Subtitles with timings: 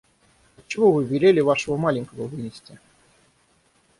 [0.57, 2.79] Отчего вы велели вашего маленького вынести?